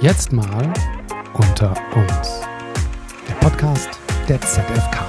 [0.00, 0.72] Jetzt mal
[1.34, 2.40] unter uns.
[3.26, 5.04] Der Podcast der ZFK.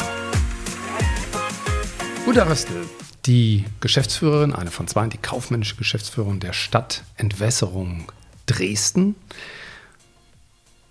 [2.26, 2.88] Uda Röstl,
[3.28, 8.12] die Geschäftsführerin, eine von zwei, die kaufmännische Geschäftsführerin der Stadtentwässerung
[8.48, 9.14] Dresden.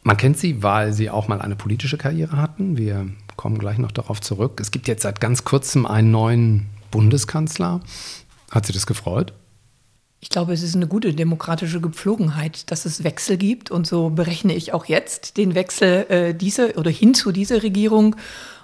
[0.05, 2.77] Man kennt sie, weil sie auch mal eine politische Karriere hatten.
[2.77, 4.61] Wir kommen gleich noch darauf zurück.
[4.61, 7.81] Es gibt jetzt seit ganz kurzem einen neuen Bundeskanzler.
[8.53, 9.33] Hat Sie das gefreut?
[10.21, 13.71] Ich glaube, es ist eine gute demokratische Gepflogenheit, dass es Wechsel gibt.
[13.71, 18.17] Und so berechne ich auch jetzt den Wechsel äh, diese oder hin zu dieser Regierung.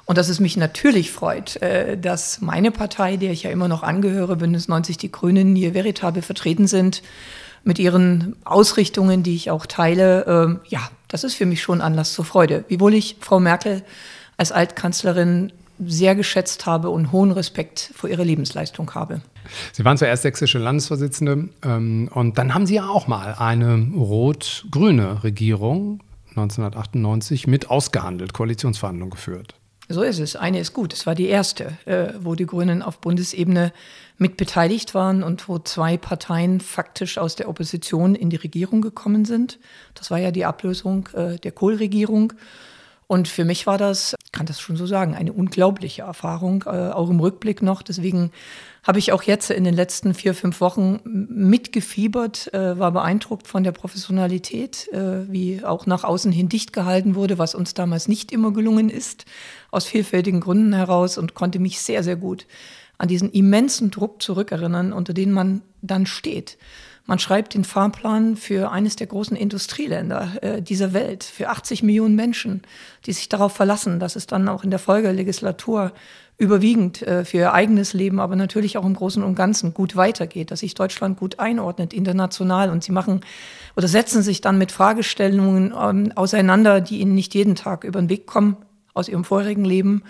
[0.05, 3.84] Und dass es mich natürlich freut, äh, dass meine Partei, der ich ja immer noch
[3.84, 7.02] angehöre, Bündnis 90 Die Grünen, hier veritabel vertreten sind
[7.62, 10.27] mit ihren Ausrichtungen, die ich auch teile.
[10.27, 12.65] Ähm, ja, das ist für mich schon Anlass zur Freude.
[12.68, 13.84] Wiewohl ich Frau Merkel
[14.37, 19.20] als Altkanzlerin sehr geschätzt habe und hohen Respekt vor ihrer Lebensleistung habe.
[19.73, 25.24] Sie waren zuerst sächsische Landesvorsitzende ähm, und dann haben Sie ja auch mal eine rot-grüne
[25.24, 29.54] Regierung 1998 mit ausgehandelt, Koalitionsverhandlungen geführt.
[29.88, 30.34] So ist es.
[30.34, 30.95] Eine ist gut.
[30.95, 33.73] Es war die erste, äh, wo die Grünen auf Bundesebene
[34.16, 39.24] mit beteiligt waren und wo zwei Parteien faktisch aus der Opposition in die Regierung gekommen
[39.27, 39.59] sind.
[39.95, 42.32] Das war ja die Ablösung äh, der Kohl-Regierung.
[43.07, 47.11] Und für mich war das, kann das schon so sagen, eine unglaubliche Erfahrung, äh, auch
[47.11, 47.83] im Rückblick noch.
[47.83, 48.30] Deswegen
[48.83, 53.65] habe ich auch jetzt in den letzten vier, fünf Wochen mitgefiebert, äh, war beeindruckt von
[53.65, 58.33] der Professionalität, äh, wie auch nach außen hin dicht gehalten wurde, was uns damals nicht
[58.33, 59.24] immer gelungen ist,
[59.71, 62.46] aus vielfältigen Gründen heraus und konnte mich sehr, sehr gut
[62.99, 66.56] an diesen immensen Druck zurückerinnern, unter den man dann steht.
[67.06, 72.16] Man schreibt den Fahrplan für eines der großen Industrieländer äh, dieser Welt, für 80 Millionen
[72.16, 72.62] Menschen,
[73.05, 75.93] die sich darauf verlassen, dass es dann auch in der Folgelegislatur
[76.38, 80.50] überwiegend äh, für ihr eigenes Leben, aber natürlich auch im Großen und Ganzen gut weitergeht,
[80.50, 83.21] dass sich Deutschland gut einordnet international und sie machen
[83.77, 88.09] oder setzen sich dann mit Fragestellungen ähm, auseinander, die ihnen nicht jeden Tag über den
[88.09, 88.56] Weg kommen
[88.94, 90.05] aus ihrem vorherigen Leben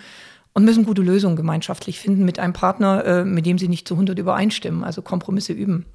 [0.53, 3.95] und müssen gute Lösungen gemeinschaftlich finden mit einem Partner, äh, mit dem sie nicht zu
[3.95, 5.87] 100 übereinstimmen, also Kompromisse üben.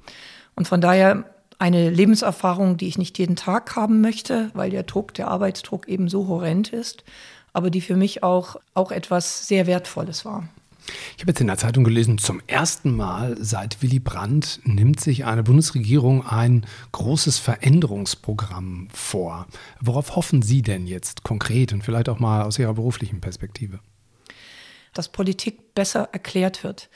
[0.60, 1.24] Und von daher
[1.58, 6.10] eine Lebenserfahrung, die ich nicht jeden Tag haben möchte, weil der Druck, der Arbeitsdruck eben
[6.10, 7.02] so horrend ist,
[7.54, 10.46] aber die für mich auch, auch etwas sehr Wertvolles war.
[11.16, 15.24] Ich habe jetzt in der Zeitung gelesen, zum ersten Mal seit Willy Brandt nimmt sich
[15.24, 19.46] eine Bundesregierung ein großes Veränderungsprogramm vor.
[19.80, 23.80] Worauf hoffen Sie denn jetzt konkret und vielleicht auch mal aus Ihrer beruflichen Perspektive?
[24.92, 26.90] Dass Politik besser erklärt wird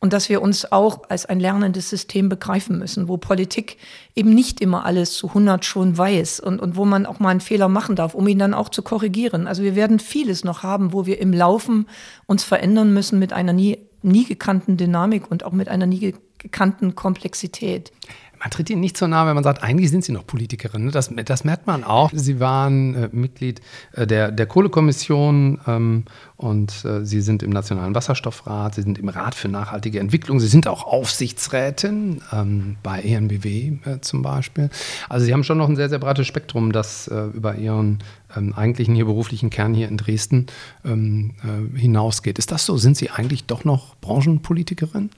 [0.00, 3.78] und dass wir uns auch als ein lernendes System begreifen müssen, wo Politik
[4.14, 7.40] eben nicht immer alles zu 100 schon weiß und, und wo man auch mal einen
[7.40, 9.46] Fehler machen darf, um ihn dann auch zu korrigieren.
[9.46, 11.86] Also wir werden vieles noch haben, wo wir im Laufen
[12.26, 16.94] uns verändern müssen mit einer nie, nie gekannten Dynamik und auch mit einer nie gekannten
[16.94, 17.92] Komplexität
[18.40, 20.86] man tritt ihnen nicht so nahe, wenn man sagt, eigentlich sind sie noch Politikerin.
[20.86, 20.90] Ne?
[20.90, 22.10] Das, das merkt man auch.
[22.12, 23.60] Sie waren äh, Mitglied
[23.92, 26.04] äh, der, der Kohlekommission ähm,
[26.36, 30.46] und äh, sie sind im Nationalen Wasserstoffrat, sie sind im Rat für nachhaltige Entwicklung, sie
[30.46, 34.70] sind auch Aufsichtsrätin ähm, bei ENBW äh, zum Beispiel.
[35.08, 37.98] Also sie haben schon noch ein sehr, sehr breites Spektrum, das äh, über ihren
[38.36, 40.46] ähm, eigentlichen hier beruflichen Kern hier in Dresden
[40.84, 42.38] ähm, äh, hinausgeht.
[42.38, 42.76] Ist das so?
[42.76, 45.10] Sind Sie eigentlich doch noch Branchenpolitikerin?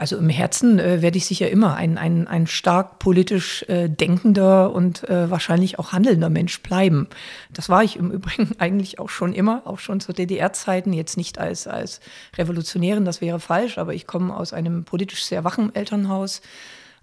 [0.00, 4.72] Also im Herzen äh, werde ich sicher immer ein, ein, ein stark politisch äh, denkender
[4.72, 7.06] und äh, wahrscheinlich auch handelnder Mensch bleiben.
[7.52, 11.38] Das war ich im Übrigen eigentlich auch schon immer, auch schon zu DDR-Zeiten, jetzt nicht
[11.38, 12.00] als, als
[12.38, 16.40] Revolutionärin, das wäre falsch, aber ich komme aus einem politisch sehr wachen Elternhaus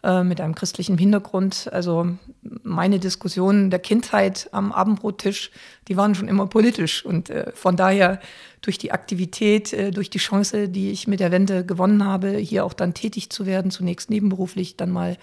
[0.08, 1.70] äh, mit einem christlichen Hintergrund.
[1.74, 2.08] Also
[2.64, 5.52] meine Diskussionen der Kindheit am Abendbrottisch,
[5.90, 8.22] die waren schon immer politisch und äh, von daher
[8.62, 12.64] durch die Aktivität, äh, durch die Chance, die ich mit der Wende gewonnen habe, hier
[12.64, 15.18] auch dann tätig zu werden, zunächst nebenberuflich, dann mal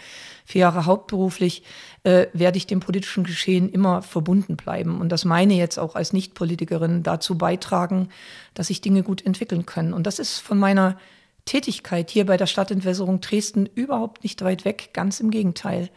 [0.44, 1.62] vier Jahre hauptberuflich,
[2.02, 5.00] äh, werde ich dem politischen Geschehen immer verbunden bleiben.
[5.00, 8.10] Und das meine jetzt auch als Nichtpolitikerin dazu beitragen,
[8.52, 9.94] dass sich Dinge gut entwickeln können.
[9.94, 10.98] Und das ist von meiner
[11.44, 15.90] Tätigkeit hier bei der Stadtentwässerung Dresden überhaupt nicht weit weg, ganz im Gegenteil.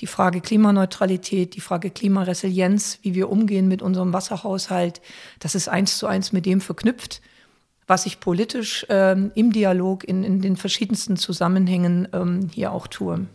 [0.00, 5.00] Die Frage Klimaneutralität, die Frage Klimaresilienz, wie wir umgehen mit unserem Wasserhaushalt,
[5.40, 7.20] das ist eins zu eins mit dem verknüpft,
[7.86, 13.26] was ich politisch ähm, im Dialog in, in, den verschiedensten Zusammenhängen ähm, hier auch tue.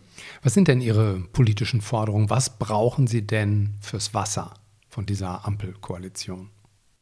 [0.42, 2.30] Was sind denn Ihre politischen Forderungen?
[2.30, 4.54] Was brauchen Sie denn fürs Wasser
[4.88, 6.50] von dieser Ampelkoalition?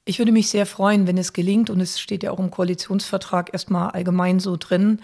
[0.06, 3.54] Ich würde mich sehr freuen, wenn es gelingt, und es steht ja auch im Koalitionsvertrag
[3.54, 5.00] erstmal allgemein so drin,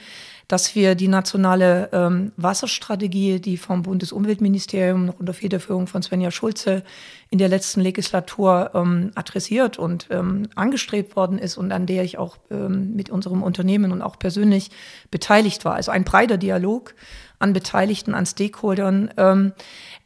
[0.46, 6.82] dass wir die nationale ähm, Wasserstrategie, die vom Bundesumweltministerium noch unter Federführung von Svenja Schulze
[7.30, 12.18] in der letzten Legislatur ähm, adressiert und ähm, angestrebt worden ist und an der ich
[12.18, 14.70] auch ähm, mit unserem Unternehmen und auch persönlich
[15.10, 15.76] beteiligt war.
[15.76, 16.94] Also ein breiter Dialog,
[17.38, 19.52] an Beteiligten, an Stakeholdern, ähm,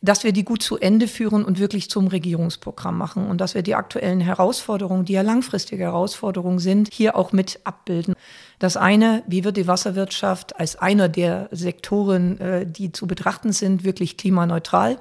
[0.05, 3.63] dass wir die gut zu Ende führen und wirklich zum Regierungsprogramm machen und dass wir
[3.63, 8.15] die aktuellen Herausforderungen, die ja langfristige Herausforderungen sind, hier auch mit abbilden.
[8.59, 13.83] Das eine, wie wird die Wasserwirtschaft als einer der Sektoren, äh, die zu betrachten sind,
[13.83, 14.99] wirklich klimaneutral?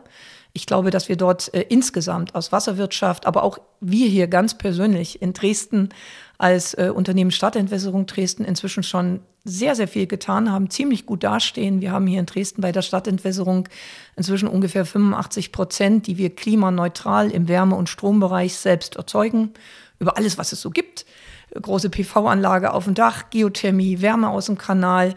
[0.54, 5.22] Ich glaube, dass wir dort äh, insgesamt aus Wasserwirtschaft, aber auch wir hier ganz persönlich
[5.22, 5.90] in Dresden
[6.38, 11.82] als äh, Unternehmen Stadtentwässerung Dresden inzwischen schon sehr, sehr viel getan haben, ziemlich gut dastehen.
[11.82, 13.68] Wir haben hier in Dresden bei der Stadtentwässerung
[14.16, 19.52] inzwischen ungefähr 85 Prozent, die wir klimaneutral im Wärme- und Strombereich selbst erzeugen,
[20.00, 21.06] über alles, was es so gibt.
[21.62, 25.14] Große PV-Anlage auf dem Dach, Geothermie, Wärme aus dem Kanal,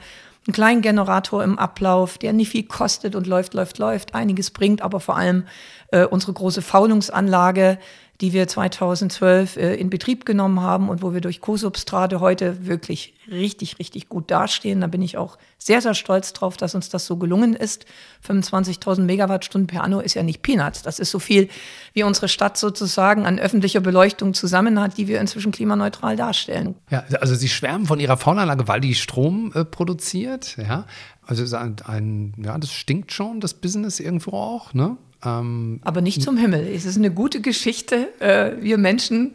[0.49, 4.81] ein kleinen Generator im Ablauf, der nicht viel kostet und läuft, läuft, läuft, einiges bringt,
[4.81, 5.45] aber vor allem
[5.91, 7.79] äh, unsere große Faulungsanlage,
[8.21, 13.15] die wir 2012 äh, in Betrieb genommen haben und wo wir durch Co-Substrate heute wirklich
[13.31, 14.81] richtig, richtig gut dastehen.
[14.81, 17.87] Da bin ich auch sehr, sehr stolz drauf, dass uns das so gelungen ist.
[18.27, 20.83] 25.000 Megawattstunden per Anno ist ja nicht Peanuts.
[20.83, 21.49] Das ist so viel,
[21.93, 26.75] wie unsere Stadt sozusagen an öffentlicher Beleuchtung zusammen hat, die wir inzwischen klimaneutral darstellen.
[26.91, 30.57] Ja, also Sie schwärmen von Ihrer Faulanlage, weil die Strom äh, produziert.
[30.57, 30.87] Ja,
[31.27, 34.97] also ein, ein, ja, das stinkt schon, das Business irgendwo auch, ne?
[35.25, 36.67] Ähm, Aber nicht zum Himmel.
[36.67, 38.09] Es ist eine gute Geschichte.
[38.21, 39.35] Äh, wir Menschen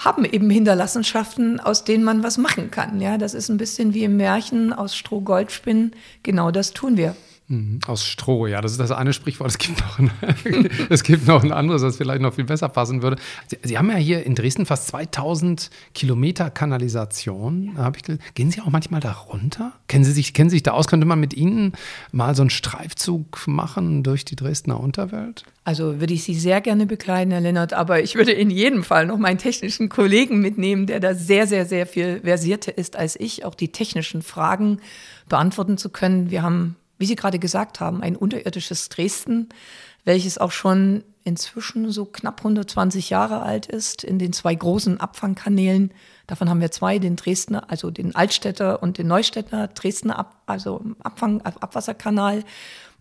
[0.00, 3.00] haben eben Hinterlassenschaften, aus denen man was machen kann.
[3.00, 5.92] Ja, das ist ein bisschen wie im Märchen aus Stroh Gold spinnen.
[6.22, 7.14] Genau das tun wir.
[7.50, 7.80] Mhm.
[7.88, 9.50] Aus Stroh, ja, das ist das eine Sprichwort.
[9.50, 10.10] Es gibt noch ein,
[10.88, 13.16] es gibt noch ein anderes, das vielleicht noch viel besser passen würde.
[13.48, 17.76] Sie, Sie haben ja hier in Dresden fast 2000 Kilometer Kanalisation.
[17.96, 19.72] Ich, gehen Sie auch manchmal da runter?
[19.88, 20.86] Kennen Sie, sich, kennen Sie sich da aus?
[20.86, 21.72] Könnte man mit Ihnen
[22.12, 25.44] mal so einen Streifzug machen durch die Dresdner Unterwelt?
[25.64, 29.06] Also würde ich Sie sehr gerne bekleiden, Herr Lennart, aber ich würde in jedem Fall
[29.06, 33.44] noch meinen technischen Kollegen mitnehmen, der da sehr, sehr, sehr viel versierter ist als ich,
[33.44, 34.80] auch die technischen Fragen
[35.28, 36.30] beantworten zu können.
[36.30, 39.48] Wir haben wie Sie gerade gesagt haben, ein unterirdisches Dresden,
[40.04, 45.92] welches auch schon inzwischen so knapp 120 Jahre alt ist, in den zwei großen Abfangkanälen.
[46.26, 50.82] Davon haben wir zwei, den Dresdner, also den Altstädter und den Neustädter Dresdner Ab, also
[51.02, 52.44] Abfang, Abwasserkanal.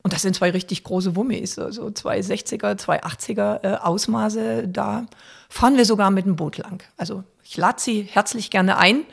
[0.02, 4.66] Und das sind zwei richtig große Wummis, also zwei 60er, zwei 80er äh, Ausmaße.
[4.70, 5.08] Da
[5.50, 6.84] fahren wir sogar mit dem Boot lang.
[6.96, 9.04] Also ich lade Sie herzlich gerne ein.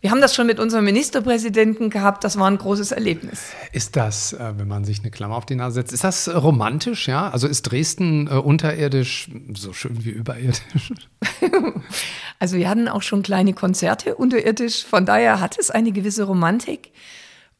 [0.00, 2.22] Wir haben das schon mit unserem Ministerpräsidenten gehabt.
[2.22, 3.52] Das war ein großes Erlebnis.
[3.72, 7.08] Ist das, äh, wenn man sich eine Klammer auf die Nase setzt, ist das romantisch?
[7.08, 10.92] Ja, also ist Dresden äh, unterirdisch so schön wie überirdisch?
[12.38, 14.84] also wir hatten auch schon kleine Konzerte unterirdisch.
[14.84, 16.92] Von daher hat es eine gewisse Romantik.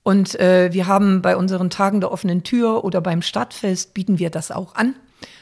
[0.02, 4.30] Und äh, wir haben bei unseren Tagen der offenen Tür oder beim Stadtfest bieten wir
[4.30, 4.94] das auch an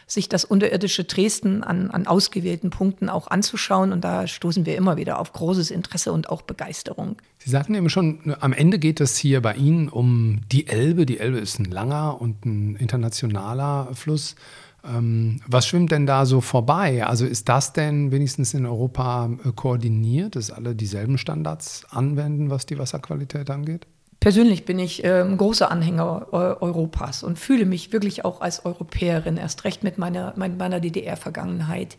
[0.06, 3.92] sich das unterirdische Dresden an, an ausgewählten Punkten auch anzuschauen.
[3.92, 7.16] Und da stoßen wir immer wieder auf großes Interesse und auch Begeisterung.
[7.38, 11.06] Sie sagten eben schon, am Ende geht es hier bei Ihnen um die Elbe.
[11.06, 14.36] Die Elbe ist ein langer und ein internationaler Fluss.
[14.84, 17.06] Ähm, was schwimmt denn da so vorbei?
[17.06, 22.66] Also ist das denn wenigstens in Europa äh, koordiniert, dass alle dieselben Standards anwenden, was
[22.66, 23.86] die Wasserqualität angeht?
[24.24, 28.64] Persönlich bin ich äh, ein großer Anhänger äh, Europas und fühle mich wirklich auch als
[28.64, 31.98] Europäerin, erst recht mit meiner, mit meiner DDR-Vergangenheit.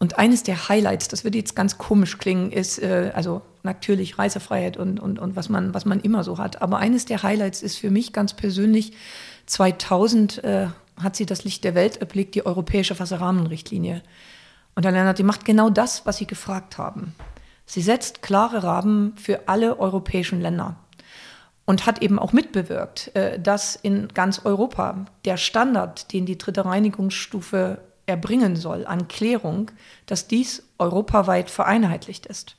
[0.00, 4.76] Und eines der Highlights, das wird jetzt ganz komisch klingen, ist, äh, also natürlich Reisefreiheit
[4.76, 6.60] und, und, und was, man, was man immer so hat.
[6.62, 8.94] Aber eines der Highlights ist für mich ganz persönlich,
[9.46, 10.66] 2000 äh,
[11.00, 14.02] hat sie das Licht der Welt erblickt, die Europäische Wasserrahmenrichtlinie.
[14.74, 17.14] Und Herr Lennart, die macht genau das, was Sie gefragt haben.
[17.66, 20.76] Sie setzt klare Rahmen für alle europäischen Länder
[21.72, 26.66] und hat eben auch mitbewirkt, äh, dass in ganz Europa der Standard, den die dritte
[26.66, 29.70] Reinigungsstufe erbringen soll an Klärung,
[30.04, 32.56] dass dies europaweit vereinheitlicht ist.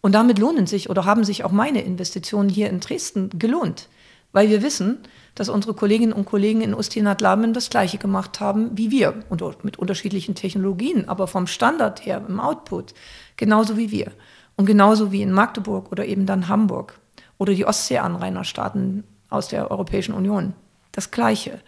[0.00, 3.88] Und damit lohnen sich oder haben sich auch meine Investitionen hier in Dresden gelohnt,
[4.32, 4.98] weil wir wissen,
[5.36, 9.78] dass unsere Kolleginnen und Kollegen in Ustinat-Laben das Gleiche gemacht haben wie wir und mit
[9.78, 12.94] unterschiedlichen Technologien, aber vom Standard her im Output
[13.36, 14.10] genauso wie wir
[14.56, 16.98] und genauso wie in Magdeburg oder eben dann Hamburg
[17.40, 20.52] oder die Ostseeanrainerstaaten aus der Europäischen Union.
[20.92, 21.60] Das Gleiche.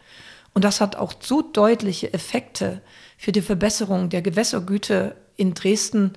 [0.53, 2.83] Und das hat auch so deutliche Effekte
[3.17, 6.13] für die Verbesserung der Gewässergüte in Dresden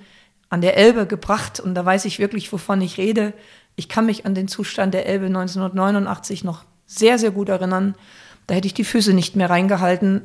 [0.49, 1.61] an der Elbe gebracht.
[1.61, 3.33] Und da weiß ich wirklich, wovon ich rede.
[3.77, 7.95] Ich kann mich an den Zustand der Elbe 1989 noch sehr, sehr gut erinnern.
[8.47, 10.23] Da hätte ich die Füße nicht mehr reingehalten.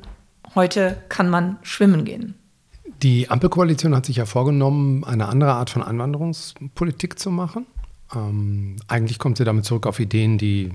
[0.56, 2.34] Heute kann man schwimmen gehen.
[3.00, 7.66] Die Ampelkoalition hat sich ja vorgenommen, eine andere Art von Einwanderungspolitik zu machen.
[8.14, 10.72] Ähm, eigentlich kommt sie damit zurück auf Ideen, die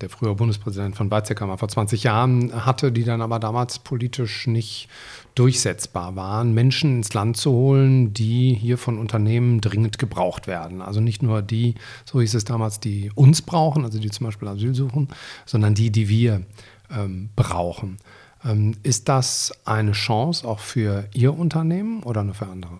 [0.00, 4.88] der frühere Bundespräsident von Weizsäcker vor 20 Jahren hatte, die dann aber damals politisch nicht
[5.34, 10.82] durchsetzbar waren, Menschen ins Land zu holen, die hier von Unternehmen dringend gebraucht werden.
[10.82, 14.48] Also nicht nur die, so hieß es damals, die uns brauchen, also die zum Beispiel
[14.48, 15.08] Asyl suchen,
[15.46, 16.42] sondern die, die wir
[16.90, 17.98] ähm, brauchen.
[18.44, 22.78] Ähm, ist das eine Chance auch für Ihr Unternehmen oder nur für andere?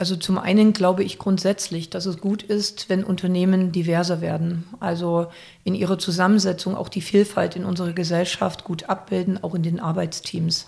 [0.00, 4.64] Also zum einen glaube ich grundsätzlich, dass es gut ist, wenn Unternehmen diverser werden.
[4.78, 5.26] Also
[5.64, 10.66] in ihrer Zusammensetzung auch die Vielfalt in unserer Gesellschaft gut abbilden, auch in den Arbeitsteams.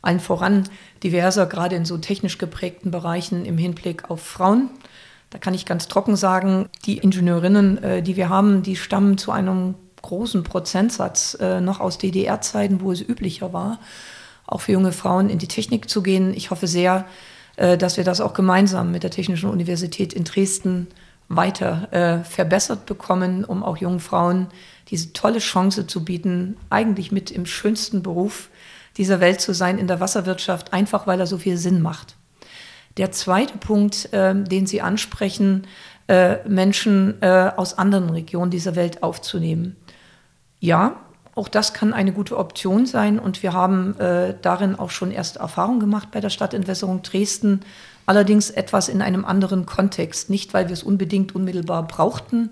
[0.00, 0.62] Allen voran
[1.02, 4.70] diverser, gerade in so technisch geprägten Bereichen im Hinblick auf Frauen.
[5.30, 9.32] Da kann ich ganz trocken sagen, die Ingenieurinnen, äh, die wir haben, die stammen zu
[9.32, 13.80] einem großen Prozentsatz äh, noch aus DDR-Zeiten, wo es üblicher war,
[14.46, 16.32] auch für junge Frauen in die Technik zu gehen.
[16.32, 17.06] Ich hoffe sehr,
[17.58, 20.86] dass wir das auch gemeinsam mit der Technischen Universität in Dresden
[21.28, 24.48] weiter äh, verbessert bekommen, um auch jungen Frauen
[24.88, 28.48] diese tolle Chance zu bieten, eigentlich mit im schönsten Beruf
[28.96, 32.16] dieser Welt zu sein in der Wasserwirtschaft, einfach weil er so viel Sinn macht.
[32.96, 35.66] Der zweite Punkt, äh, den Sie ansprechen,
[36.08, 39.76] äh, Menschen äh, aus anderen Regionen dieser Welt aufzunehmen.
[40.58, 41.00] Ja,
[41.38, 45.38] auch das kann eine gute Option sein und wir haben äh, darin auch schon erste
[45.38, 47.60] Erfahrungen gemacht bei der Stadtentwässerung Dresden,
[48.06, 50.30] allerdings etwas in einem anderen Kontext.
[50.30, 52.50] Nicht, weil wir es unbedingt unmittelbar brauchten,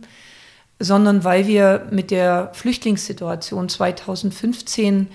[0.78, 5.08] sondern weil wir mit der Flüchtlingssituation 2015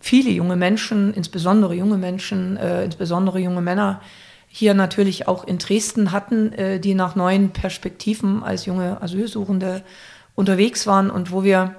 [0.00, 4.00] viele junge Menschen, insbesondere junge Menschen, äh, insbesondere junge Männer,
[4.48, 9.82] hier natürlich auch in Dresden hatten, äh, die nach neuen Perspektiven als junge Asylsuchende
[10.34, 11.76] unterwegs waren und wo wir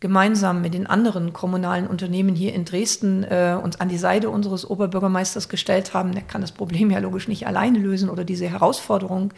[0.00, 4.68] gemeinsam mit den anderen kommunalen Unternehmen hier in Dresden äh, uns an die Seite unseres
[4.68, 6.12] Oberbürgermeisters gestellt haben.
[6.12, 9.32] Der kann das Problem ja logisch nicht alleine lösen oder diese Herausforderung.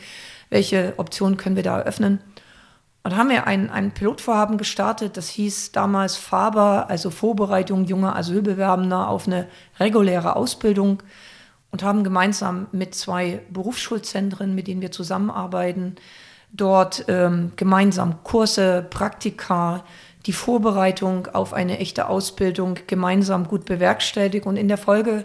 [0.51, 2.21] Welche Optionen können wir da eröffnen?
[3.03, 9.09] Und haben wir ein, ein Pilotvorhaben gestartet, das hieß damals Faber, also Vorbereitung junger Asylbewerbender
[9.09, 9.49] auf eine
[9.81, 11.03] reguläre Ausbildung
[11.73, 15.97] und haben gemeinsam mit zwei Berufsschulzentren, mit denen wir zusammenarbeiten,
[16.53, 19.83] dort ähm, gemeinsam Kurse, Praktika,
[20.27, 24.47] die Vorbereitung auf eine echte Ausbildung gemeinsam gut bewerkstelligt.
[24.47, 25.25] Und in der Folge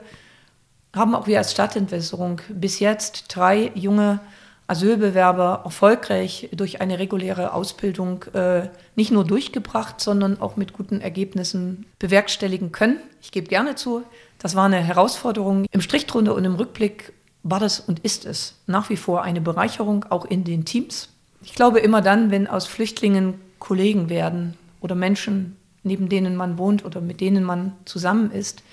[0.95, 4.19] haben auch wir als Stadtentwässerung bis jetzt drei junge
[4.67, 11.85] Asylbewerber erfolgreich durch eine reguläre Ausbildung äh, nicht nur durchgebracht, sondern auch mit guten Ergebnissen
[11.99, 12.97] bewerkstelligen können.
[13.21, 14.03] Ich gebe gerne zu,
[14.39, 15.65] das war eine Herausforderung.
[15.71, 17.13] Im Strich drunter und im Rückblick
[17.43, 21.09] war das und ist es nach wie vor eine Bereicherung, auch in den Teams.
[21.43, 26.85] Ich glaube immer dann, wenn aus Flüchtlingen Kollegen werden, oder Menschen, neben denen man wohnt
[26.85, 28.63] oder mit denen man zusammen ist,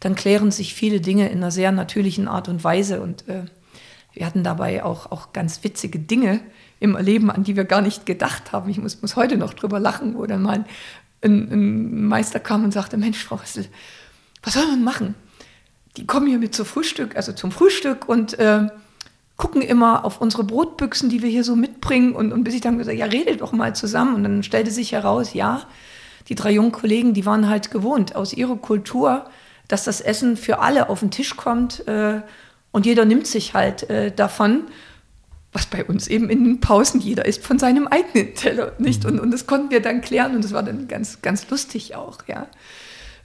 [0.00, 3.00] dann klären sich viele Dinge in einer sehr natürlichen Art und Weise.
[3.00, 3.44] Und äh,
[4.12, 6.40] wir hatten dabei auch, auch ganz witzige Dinge
[6.80, 8.68] im Erleben, an die wir gar nicht gedacht haben.
[8.70, 10.64] Ich muss, muss heute noch drüber lachen, wo dann mal
[11.22, 13.66] ein, ein Meister kam und sagte, Mensch, Frau Ressel,
[14.42, 15.14] was soll man machen?
[15.96, 18.68] Die kommen hier mit zum Frühstück, also zum Frühstück und äh,
[19.36, 22.14] gucken immer auf unsere Brotbüchsen, die wir hier so mitbringen.
[22.14, 24.14] Und, und bis ich dann gesagt ja, redet doch mal zusammen.
[24.14, 25.62] Und dann stellte sich heraus, ja,
[26.28, 29.26] die drei jungen Kollegen, die waren halt gewohnt aus ihrer Kultur,
[29.68, 32.20] dass das Essen für alle auf den Tisch kommt äh,
[32.72, 34.64] und jeder nimmt sich halt äh, davon,
[35.52, 39.04] was bei uns eben in den Pausen jeder isst von seinem eigenen Teller, nicht?
[39.04, 39.10] Mhm.
[39.10, 42.18] Und, und das konnten wir dann klären und das war dann ganz, ganz lustig auch,
[42.26, 42.48] ja.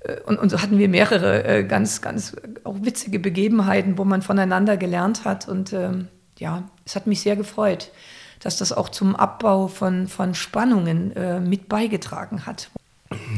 [0.02, 4.22] Äh, und, und so hatten wir mehrere äh, ganz, ganz auch witzige Begebenheiten, wo man
[4.22, 5.48] voneinander gelernt hat.
[5.48, 7.92] Und ähm, ja, es hat mich sehr gefreut,
[8.40, 12.72] dass das auch zum Abbau von, von Spannungen äh, mit beigetragen hat.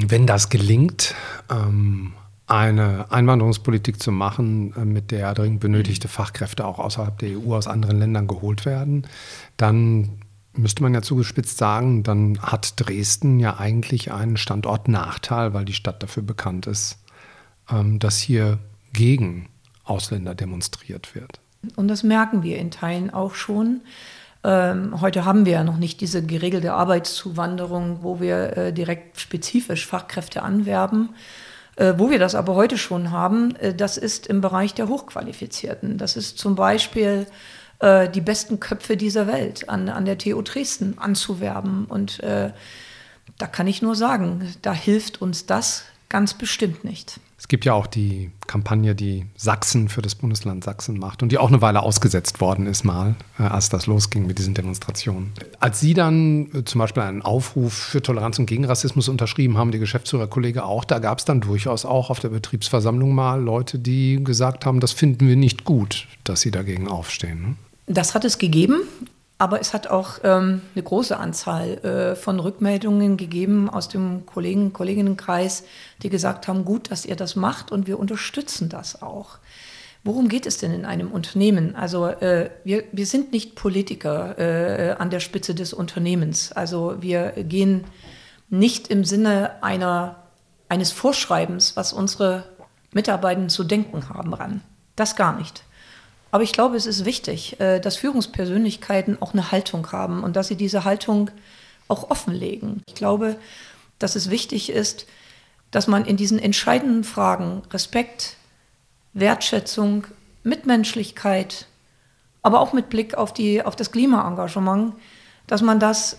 [0.06, 1.16] Wenn das gelingt,
[1.50, 2.14] ähm,
[2.52, 7.68] eine Einwanderungspolitik zu machen, äh, mit der dringend benötigte Fachkräfte auch außerhalb der EU aus
[7.68, 9.08] anderen Ländern geholt werden,
[9.58, 10.20] dann
[10.54, 16.04] müsste man ja zugespitzt sagen, dann hat Dresden ja eigentlich einen Standortnachteil, weil die Stadt
[16.04, 16.98] dafür bekannt ist,
[17.70, 18.60] ähm, dass hier
[18.94, 19.50] gegen
[19.84, 21.40] Ausländer demonstriert wird.
[21.76, 23.82] Und das merken wir in Teilen auch schon.
[24.44, 29.86] Ähm, heute haben wir ja noch nicht diese geregelte Arbeitszuwanderung, wo wir äh, direkt spezifisch
[29.86, 31.10] Fachkräfte anwerben.
[31.78, 35.98] Äh, wo wir das aber heute schon haben, äh, das ist im Bereich der Hochqualifizierten.
[35.98, 37.28] Das ist zum Beispiel
[37.82, 41.86] äh, die besten Köpfe dieser Welt an, an der TU Dresden anzuwerben.
[41.86, 42.52] Und äh,
[43.38, 47.20] da kann ich nur sagen, da hilft uns das ganz bestimmt nicht.
[47.40, 51.40] Es gibt ja auch die Kampagne, die Sachsen für das Bundesland Sachsen macht und die
[51.40, 55.32] auch eine Weile ausgesetzt worden ist, mal, äh, als das losging mit diesen Demonstrationen.
[55.60, 59.72] Als Sie dann äh, zum Beispiel einen Aufruf für Toleranz und gegen Rassismus unterschrieben haben,
[59.72, 64.24] die Geschäftsführerkollege auch, da gab es dann durchaus auch auf der Betriebsversammlung mal Leute, die
[64.24, 67.58] gesagt haben, das finden wir nicht gut, dass Sie dagegen aufstehen.
[67.94, 68.82] Das hat es gegeben.
[69.38, 74.72] Aber es hat auch ähm, eine große Anzahl äh, von Rückmeldungen gegeben aus dem Kollegen,
[74.72, 75.64] Kolleginnenkreis,
[76.04, 79.40] die gesagt haben, gut, dass ihr das macht und wir unterstützen das auch.
[80.04, 81.76] Worum geht es denn in einem Unternehmen?
[81.76, 86.52] Also äh, wir, wir sind nicht Politiker äh, an der Spitze des Unternehmens.
[86.52, 87.86] Also wir gehen
[88.52, 90.18] nicht im Sinne einer,
[90.70, 92.44] eines Vorschreibens, was unsere
[92.94, 94.62] Mitarbeitenden zu denken haben, ran.
[94.96, 95.64] Das gar nicht.
[96.32, 100.48] Aber ich glaube, es ist wichtig, äh, dass Führungspersönlichkeiten auch eine Haltung haben und dass
[100.48, 101.30] sie diese Haltung
[101.88, 102.84] auch offenlegen.
[102.88, 103.36] Ich glaube,
[104.00, 105.06] dass es wichtig ist,
[105.72, 108.38] dass man in diesen entscheidenden Fragen Respekt,
[109.14, 110.08] Wertschätzung,
[110.44, 111.68] Mitmenschlichkeit,
[112.42, 114.94] aber auch mit Blick auf, die, auf das Klimaengagement,
[115.48, 116.18] dass man das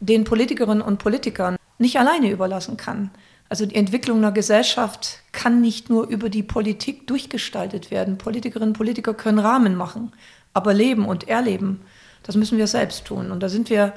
[0.00, 3.10] den Politikerinnen und Politikern nicht alleine überlassen kann.
[3.52, 8.16] Also die Entwicklung einer Gesellschaft kann nicht nur über die Politik durchgestaltet werden.
[8.16, 10.10] Politikerinnen und Politiker können Rahmen machen,
[10.54, 11.82] aber leben und erleben,
[12.22, 13.30] das müssen wir selbst tun.
[13.30, 13.92] Und da sind wir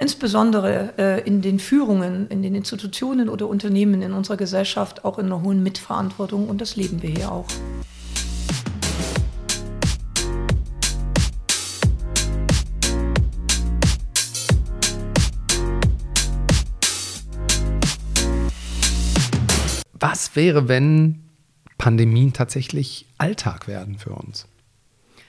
[0.00, 5.26] insbesondere äh, in den Führungen, in den Institutionen oder Unternehmen in unserer Gesellschaft auch in
[5.26, 7.46] einer hohen Mitverantwortung und das leben wir hier auch.
[20.02, 21.22] Was wäre, wenn
[21.78, 24.48] Pandemien tatsächlich Alltag werden für uns?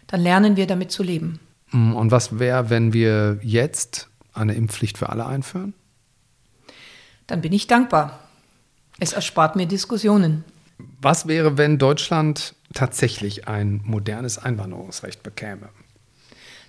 [0.08, 1.40] Dann lernen wir damit zu leben.
[1.70, 5.76] Mm, und was wäre, wenn wir jetzt eine Impfpflicht für alle einführen?
[7.28, 8.18] Dann bin ich dankbar.
[9.00, 10.44] Es erspart mir Diskussionen.
[11.00, 15.70] Was wäre, wenn Deutschland tatsächlich ein modernes Einwanderungsrecht bekäme?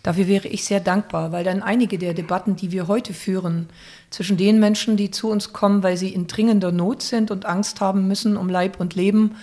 [0.05, 3.71] Dafür wäre ich sehr dankbar, weil dann einige der Debatten, die wir heute führen,
[4.11, 7.81] zwischen den Menschen, die zu uns kommen, weil sie in dringender Not sind und Angst
[7.81, 9.35] haben müssen um Leib und Leben,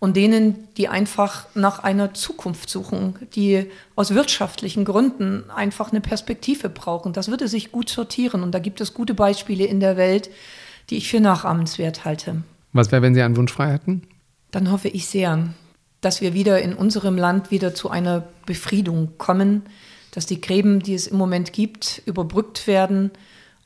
[0.00, 6.68] und denen, die einfach nach einer Zukunft suchen, die aus wirtschaftlichen Gründen einfach eine Perspektive
[6.68, 7.12] brauchen.
[7.12, 10.30] Das würde sich gut sortieren und da gibt es gute Beispiele in der Welt,
[10.90, 12.42] die ich für nachahmenswert halte.
[12.72, 14.02] Was wäre, wenn Sie einen Wunsch frei hätten?
[14.50, 15.48] Dann hoffe ich sehr,
[16.00, 19.62] dass wir wieder in unserem Land wieder zu einer Befriedung kommen,
[20.10, 23.10] dass die Gräben, die es im Moment gibt, überbrückt werden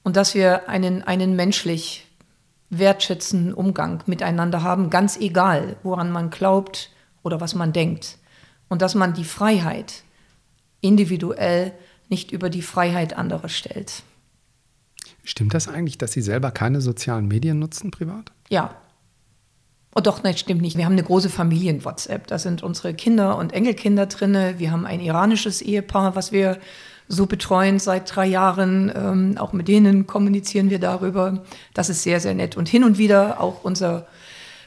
[0.03, 2.07] und dass wir einen, einen menschlich
[2.71, 6.91] wertschätzenden Umgang miteinander haben, ganz egal, woran man glaubt
[7.23, 8.19] oder was man denkt.
[8.69, 10.02] Und dass man die Freiheit
[10.81, 11.73] individuell
[12.09, 14.02] nicht über die Freiheit anderer stellt.
[15.25, 18.33] Stimmt das eigentlich, dass Sie selber keine sozialen Medien nutzen privat?
[18.49, 18.75] Ja.
[19.95, 20.76] Oh doch, nein, stimmt nicht.
[20.76, 22.26] Wir haben eine große Familien-WhatsApp.
[22.26, 24.37] Da sind unsere Kinder und Enkelkinder drin.
[24.57, 26.59] Wir haben ein iranisches Ehepaar, was wir
[27.09, 28.91] so betreuen seit drei Jahren.
[28.95, 31.43] Ähm, auch mit denen kommunizieren wir darüber.
[31.75, 32.57] Das ist sehr, sehr nett.
[32.57, 34.07] Und hin und wieder auch unser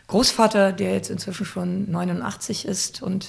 [0.07, 3.27] Großvater, der jetzt inzwischen schon 89 ist und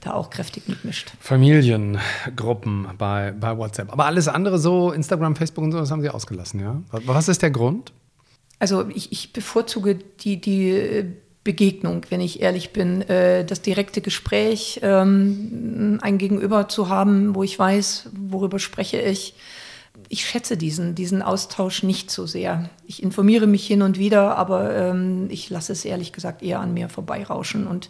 [0.00, 1.12] da auch kräftig mitmischt.
[1.20, 3.92] Familiengruppen bei, bei WhatsApp.
[3.92, 6.82] Aber alles andere so, Instagram, Facebook und so, das haben Sie ausgelassen, ja?
[6.90, 7.92] Was ist der Grund?
[8.58, 11.14] Also ich, ich bevorzuge die, die
[11.48, 17.42] Begegnung, wenn ich ehrlich bin, äh, das direkte Gespräch, ähm, ein Gegenüber zu haben, wo
[17.42, 19.32] ich weiß, worüber spreche ich.
[20.10, 22.68] Ich schätze diesen, diesen Austausch nicht so sehr.
[22.86, 26.74] Ich informiere mich hin und wieder, aber ähm, ich lasse es ehrlich gesagt eher an
[26.74, 27.66] mir vorbeirauschen.
[27.66, 27.88] Und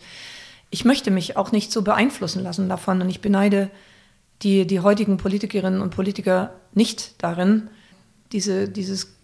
[0.71, 3.03] ich möchte mich auch nicht so beeinflussen lassen davon.
[3.03, 3.71] Und ich beneide
[4.43, 7.71] die, die heutigen Politikerinnen und Politiker nicht darin,
[8.31, 9.18] diese, dieses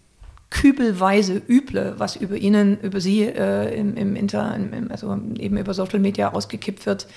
[0.55, 5.73] kübelweise Üble, was über ihnen, über sie äh, im, im Inter, im, also eben über
[5.73, 7.07] Social Media ausgekippt wird,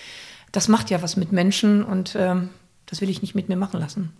[0.50, 2.48] das macht ja was mit Menschen und ähm,
[2.86, 4.12] das will ich nicht mit mir machen lassen.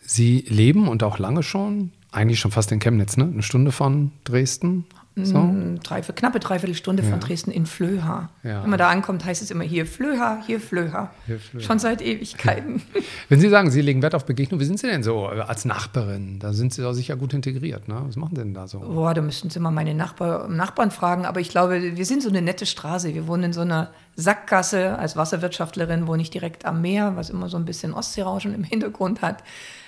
[0.00, 3.24] Sie leben und auch lange schon, eigentlich schon fast in Chemnitz, ne?
[3.24, 4.84] Eine Stunde von Dresden.
[5.18, 5.38] So?
[5.38, 7.08] Mm, drei, knappe Dreiviertelstunde ja.
[7.08, 8.28] von Dresden in Flöha.
[8.42, 8.62] Ja.
[8.62, 11.10] Wenn man da ankommt, heißt es immer hier Flöha, hier Flöha.
[11.24, 11.64] Hier Flöha.
[11.64, 12.82] Schon seit Ewigkeiten.
[13.30, 16.38] Wenn Sie sagen, Sie legen Wert auf Begegnung, wie sind Sie denn so als Nachbarin?
[16.38, 17.88] Da sind Sie doch sicher gut integriert.
[17.88, 18.02] Ne?
[18.06, 18.80] Was machen Sie denn da so?
[18.80, 21.24] Boah, da müssten Sie mal meine Nachbar, Nachbarn fragen.
[21.24, 23.14] Aber ich glaube, wir sind so eine nette Straße.
[23.14, 27.48] Wir wohnen in so einer Sackgasse als Wasserwirtschaftlerin, wohne ich direkt am Meer, was immer
[27.48, 29.42] so ein bisschen Ostseerauschen im Hintergrund hat.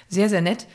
[0.09, 0.67] Sehr, sehr nett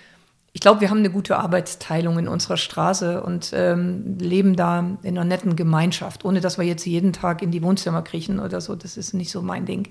[0.56, 5.18] ich glaube, wir haben eine gute Arbeitsteilung in unserer Straße und ähm, leben da in
[5.18, 8.76] einer netten Gemeinschaft, ohne dass wir jetzt jeden Tag in die Wohnzimmer kriechen oder so.
[8.76, 9.88] Das ist nicht so mein Ding.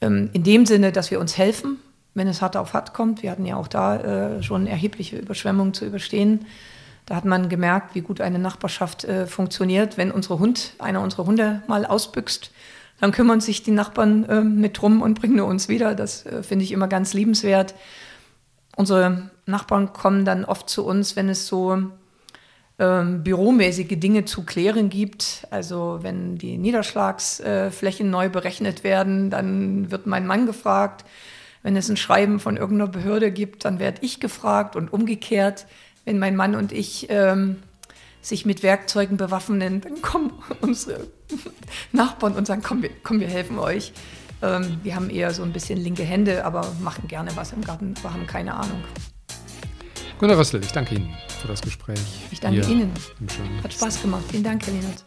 [0.00, 1.78] Ähm, in dem Sinne, dass wir uns helfen,
[2.14, 3.22] wenn es hart auf hart kommt.
[3.22, 3.96] Wir hatten ja auch da
[4.36, 6.46] äh, schon erhebliche Überschwemmungen zu überstehen.
[7.06, 9.96] Da hat man gemerkt, wie gut eine Nachbarschaft äh, funktioniert.
[9.96, 12.50] Wenn unsere Hund, einer unserer Hunde mal ausbüchst,
[13.00, 15.94] dann kümmern sich die Nachbarn äh, mit drum und bringen uns wieder.
[15.94, 17.76] Das äh, finde ich immer ganz liebenswert.
[18.76, 21.90] Unsere Nachbarn kommen dann oft zu uns, wenn es so
[22.78, 25.46] ähm, büromäßige Dinge zu klären gibt.
[25.50, 31.04] Also wenn die Niederschlagsflächen äh, neu berechnet werden, dann wird mein Mann gefragt,
[31.62, 35.66] Wenn es ein Schreiben von irgendeiner Behörde gibt, dann werde ich gefragt und umgekehrt.
[36.04, 37.62] Wenn mein Mann und ich ähm,
[38.20, 41.06] sich mit Werkzeugen bewaffnen, dann kommen unsere
[41.92, 43.92] Nachbarn und sagen, komm, komm, wir helfen euch.
[44.42, 47.94] Ähm, wir haben eher so ein bisschen linke Hände, aber machen gerne was im Garten,
[48.02, 48.82] wir haben keine Ahnung.
[50.18, 51.98] Gunnar Rössel, ich danke Ihnen für das Gespräch.
[52.30, 52.92] Ich danke Ihnen.
[53.62, 54.24] Hat Spaß gemacht.
[54.30, 55.04] Vielen Dank, Herr Lehnert.